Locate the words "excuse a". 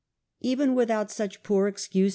1.67-2.09